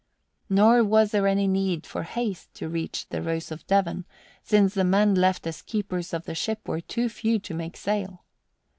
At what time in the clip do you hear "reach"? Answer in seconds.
2.67-3.07